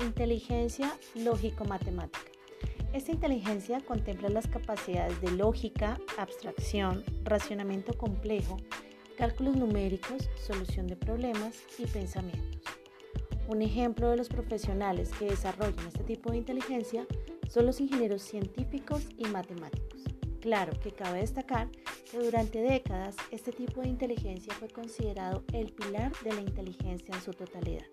Inteligencia 0.00 0.98
lógico-matemática. 1.14 2.30
Esta 2.94 3.12
inteligencia 3.12 3.80
contempla 3.82 4.30
las 4.30 4.46
capacidades 4.46 5.20
de 5.20 5.30
lógica, 5.32 6.00
abstracción, 6.16 7.04
racionamiento 7.22 7.92
complejo, 7.98 8.56
cálculos 9.18 9.56
numéricos, 9.56 10.30
solución 10.42 10.86
de 10.86 10.96
problemas 10.96 11.54
y 11.78 11.84
pensamientos. 11.84 12.62
Un 13.46 13.60
ejemplo 13.60 14.08
de 14.08 14.16
los 14.16 14.30
profesionales 14.30 15.10
que 15.18 15.26
desarrollan 15.26 15.86
este 15.86 16.04
tipo 16.04 16.30
de 16.30 16.38
inteligencia 16.38 17.06
son 17.48 17.66
los 17.66 17.78
ingenieros 17.78 18.22
científicos 18.22 19.06
y 19.18 19.26
matemáticos. 19.26 20.00
Claro 20.40 20.72
que 20.80 20.92
cabe 20.92 21.20
destacar 21.20 21.68
que 22.10 22.18
durante 22.18 22.62
décadas 22.62 23.16
este 23.30 23.52
tipo 23.52 23.82
de 23.82 23.88
inteligencia 23.88 24.54
fue 24.54 24.68
considerado 24.68 25.44
el 25.52 25.72
pilar 25.72 26.10
de 26.24 26.32
la 26.32 26.40
inteligencia 26.40 27.14
en 27.14 27.20
su 27.20 27.32
totalidad. 27.32 27.84